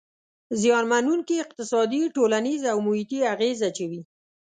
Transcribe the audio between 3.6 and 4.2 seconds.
اچوي.